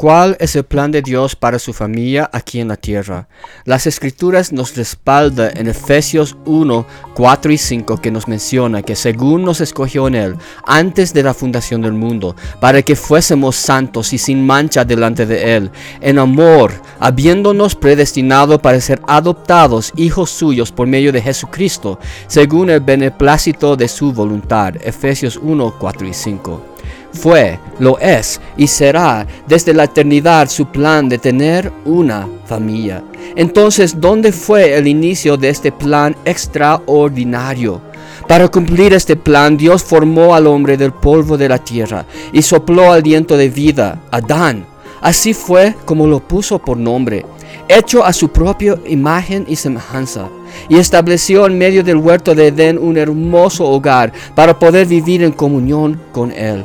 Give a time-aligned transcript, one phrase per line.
[0.00, 3.28] ¿Cuál es el plan de Dios para su familia aquí en la tierra?
[3.66, 9.44] Las escrituras nos respaldan en Efesios 1, 4 y 5 que nos menciona que según
[9.44, 14.16] nos escogió en Él antes de la fundación del mundo, para que fuésemos santos y
[14.16, 15.70] sin mancha delante de Él,
[16.00, 22.80] en amor, habiéndonos predestinado para ser adoptados hijos suyos por medio de Jesucristo, según el
[22.80, 24.76] beneplácito de su voluntad.
[24.82, 26.69] Efesios 1, 4 y 5
[27.12, 33.02] fue, lo es y será desde la eternidad su plan de tener una familia.
[33.36, 37.80] Entonces, ¿dónde fue el inicio de este plan extraordinario?
[38.28, 42.92] Para cumplir este plan, Dios formó al hombre del polvo de la tierra y sopló
[42.92, 44.66] aliento de vida, Adán.
[45.00, 47.24] Así fue como lo puso por nombre,
[47.68, 50.28] hecho a su propia imagen y semejanza,
[50.68, 55.32] y estableció en medio del huerto de Edén un hermoso hogar para poder vivir en
[55.32, 56.64] comunión con él.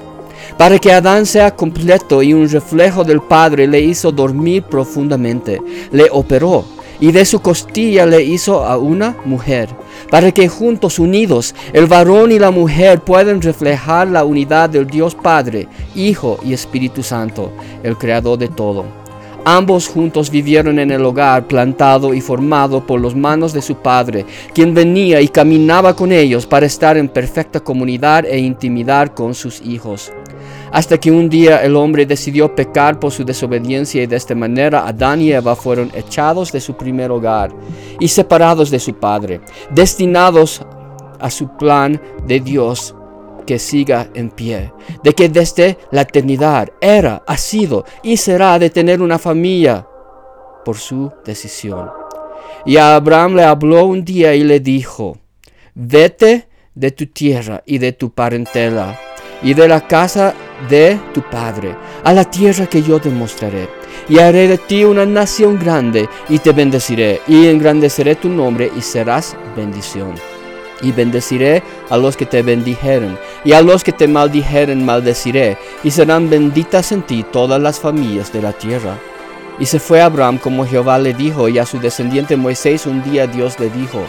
[0.58, 6.08] Para que Adán sea completo y un reflejo del Padre, le hizo dormir profundamente, le
[6.12, 6.66] operó
[7.00, 9.70] y de su costilla le hizo a una mujer,
[10.10, 15.16] para que juntos unidos el varón y la mujer puedan reflejar la unidad del Dios
[15.16, 17.52] Padre, Hijo y Espíritu Santo,
[17.84, 18.86] el Creador de todo.
[19.48, 24.26] Ambos juntos vivieron en el hogar plantado y formado por las manos de su padre,
[24.56, 29.62] quien venía y caminaba con ellos para estar en perfecta comunidad e intimidad con sus
[29.62, 30.12] hijos
[30.76, 34.86] hasta que un día el hombre decidió pecar por su desobediencia y de esta manera
[34.86, 37.50] Adán y Eva fueron echados de su primer hogar
[37.98, 39.40] y separados de su padre,
[39.72, 40.62] destinados
[41.22, 42.94] a su plan de Dios
[43.48, 48.70] que siga en pie, de que desde la eternidad era, ha sido y será de
[48.70, 49.88] tener una familia
[50.66, 51.90] por su decisión.
[52.66, 55.20] Y a Abraham le habló un día y le dijo,
[55.74, 59.00] vete de tu tierra y de tu parentela
[59.42, 60.34] y de la casa
[60.70, 63.70] de tu Padre, a la tierra que yo te mostraré.
[64.10, 68.82] Y haré de ti una nación grande, y te bendeciré, y engrandeceré tu nombre, y
[68.82, 70.16] serás bendición.
[70.82, 75.92] Y bendeciré a los que te bendijeren, y a los que te maldijeren maldeciré, y
[75.92, 78.98] serán benditas en ti todas las familias de la tierra.
[79.58, 83.26] Y se fue Abraham como Jehová le dijo, y a su descendiente Moisés un día
[83.28, 84.04] Dios le dijo,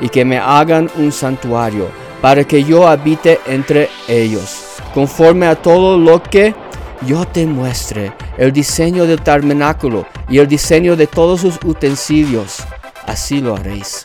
[0.00, 1.88] y que me hagan un santuario,
[2.20, 4.65] para que yo habite entre ellos
[4.96, 6.54] conforme a todo lo que
[7.06, 12.60] yo te muestre, el diseño del tabernáculo y el diseño de todos sus utensilios.
[13.04, 14.04] Así lo haréis.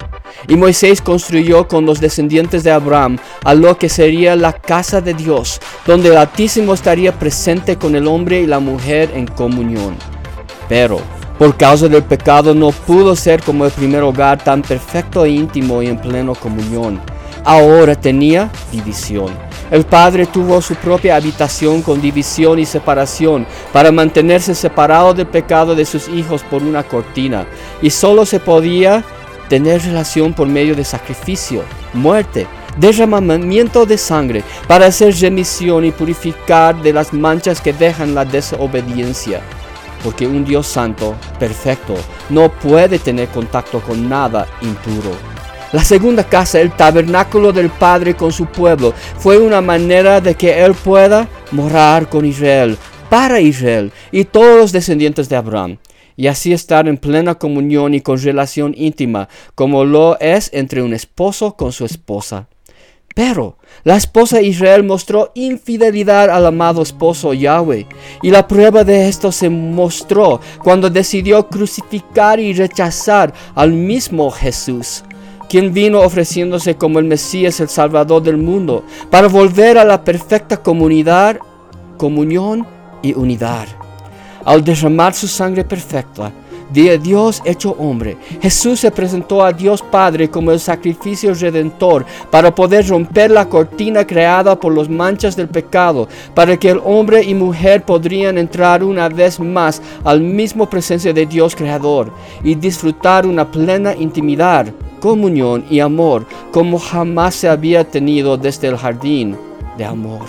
[0.49, 5.13] Y Moisés construyó con los descendientes de Abraham a lo que sería la casa de
[5.13, 9.95] Dios, donde el Altísimo estaría presente con el hombre y la mujer en comunión.
[10.67, 10.99] Pero
[11.39, 15.81] por causa del pecado no pudo ser como el primer hogar tan perfecto e íntimo
[15.81, 16.99] y en pleno comunión.
[17.45, 24.53] Ahora tenía división el padre tuvo su propia habitación con división y separación para mantenerse
[24.53, 27.47] separado del pecado de sus hijos por una cortina.
[27.81, 29.03] Y solo se podía
[29.47, 36.81] tener relación por medio de sacrificio, muerte, derramamiento de sangre para hacer remisión y purificar
[36.81, 39.41] de las manchas que dejan la desobediencia.
[40.03, 41.95] Porque un Dios santo, perfecto,
[42.29, 45.11] no puede tener contacto con nada impuro.
[45.71, 50.61] La segunda casa, el tabernáculo del Padre con su pueblo, fue una manera de que
[50.61, 52.77] Él pueda morar con Israel,
[53.09, 55.77] para Israel y todos los descendientes de Abraham,
[56.17, 60.93] y así estar en plena comunión y con relación íntima, como lo es entre un
[60.93, 62.49] esposo con su esposa.
[63.15, 67.87] Pero la esposa Israel mostró infidelidad al amado esposo Yahweh,
[68.21, 75.05] y la prueba de esto se mostró cuando decidió crucificar y rechazar al mismo Jesús
[75.51, 80.55] quien vino ofreciéndose como el Mesías, el Salvador del mundo, para volver a la perfecta
[80.55, 81.39] comunidad,
[81.97, 82.65] comunión
[83.01, 83.67] y unidad.
[84.45, 86.31] Al derramar su sangre perfecta,
[86.73, 92.55] de Dios hecho hombre, Jesús se presentó a Dios Padre como el sacrificio redentor para
[92.55, 97.33] poder romper la cortina creada por las manchas del pecado, para que el hombre y
[97.33, 103.51] mujer podrían entrar una vez más al mismo presencia de Dios Creador y disfrutar una
[103.51, 109.35] plena intimidad comunión y amor como jamás se había tenido desde el jardín
[109.77, 110.21] de amor.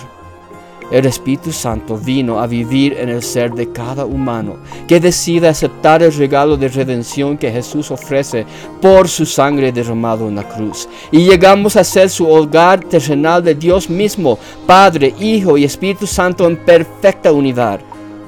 [0.91, 6.03] El Espíritu Santo vino a vivir en el ser de cada humano que decide aceptar
[6.03, 8.45] el regalo de redención que Jesús ofrece
[8.83, 10.87] por su sangre derramado en la cruz.
[11.11, 16.47] Y llegamos a ser su hogar terrenal de Dios mismo, Padre, Hijo y Espíritu Santo
[16.47, 17.81] en perfecta unidad.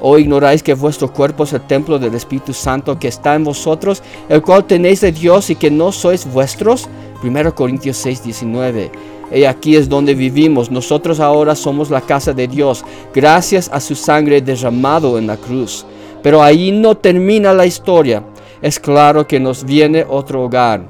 [0.07, 4.03] ¿O ignoráis que vuestro cuerpo es el templo del Espíritu Santo que está en vosotros,
[4.29, 6.91] el cual tenéis de Dios y que no sois vuestros?
[7.23, 8.91] 1 Corintios 6, 19.
[9.35, 10.71] y aquí es donde vivimos.
[10.71, 12.85] Nosotros ahora somos la casa de Dios,
[13.15, 15.87] gracias a su sangre derramado en la cruz.
[16.23, 18.23] Pero ahí no termina la historia.
[18.61, 20.87] Es claro que nos viene otro hogar,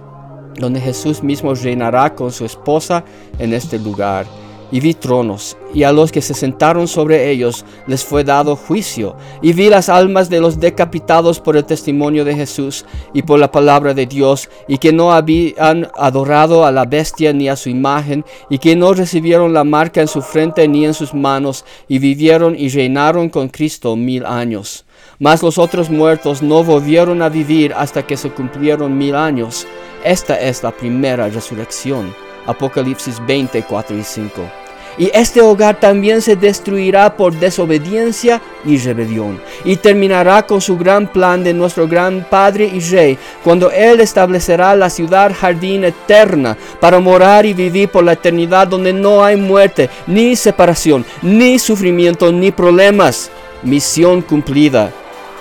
[0.58, 3.04] donde Jesús mismo reinará con su esposa
[3.38, 4.26] en este lugar
[4.74, 9.14] y vi tronos, y a los que se sentaron sobre ellos les fue dado juicio,
[9.40, 13.52] y vi las almas de los decapitados por el testimonio de Jesús y por la
[13.52, 18.24] palabra de Dios, y que no habían adorado a la bestia ni a su imagen,
[18.50, 22.56] y que no recibieron la marca en su frente ni en sus manos, y vivieron
[22.58, 24.84] y reinaron con Cristo mil años.
[25.20, 29.68] Mas los otros muertos no volvieron a vivir hasta que se cumplieron mil años.
[30.04, 32.12] Esta es la primera resurrección.
[32.46, 34.63] Apocalipsis 20, 4 y 5
[34.96, 41.06] y este hogar también se destruirá por desobediencia y rebelión, y terminará con su gran
[41.06, 47.00] plan de nuestro gran Padre y Rey, cuando Él establecerá la ciudad jardín eterna para
[47.00, 52.50] morar y vivir por la eternidad donde no hay muerte, ni separación, ni sufrimiento, ni
[52.50, 53.30] problemas.
[53.62, 54.90] Misión cumplida.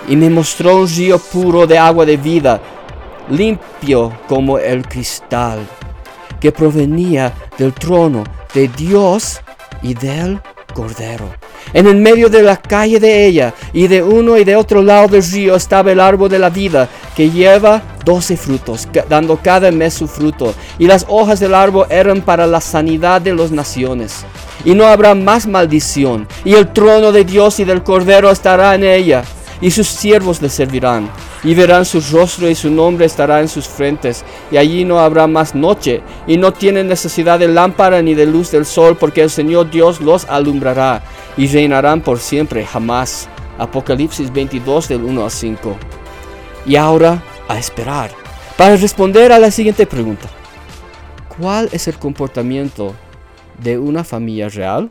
[0.08, 2.60] Y me mostró un río puro de agua de vida,
[3.30, 5.60] limpio como el cristal,
[6.40, 8.24] que provenía del trono
[8.54, 9.42] de Dios
[9.84, 10.42] y del
[10.74, 11.30] Cordero.
[11.74, 15.08] En el medio de la calle de ella y de uno y de otro lado
[15.08, 19.94] del río estaba el árbol de la vida que lleva doce frutos, dando cada mes
[19.94, 20.54] su fruto.
[20.80, 24.26] Y las hojas del árbol eran para la sanidad de las naciones.
[24.66, 26.28] Y no habrá más maldición.
[26.44, 29.24] Y el trono de Dios y del Cordero estará en ella.
[29.62, 31.10] Y sus siervos le servirán
[31.44, 35.28] y verán su rostro y su nombre estará en sus frentes, y allí no habrá
[35.28, 39.30] más noche, y no tienen necesidad de lámpara ni de luz del sol, porque el
[39.30, 41.04] Señor Dios los alumbrará,
[41.38, 43.28] y reinarán por siempre, jamás.
[43.58, 45.78] Apocalipsis 22 del 1 al 5.
[46.66, 48.12] Y ahora a esperar,
[48.58, 50.28] para responder a la siguiente pregunta.
[51.38, 52.94] ¿Cuál es el comportamiento
[53.62, 54.90] de una familia real?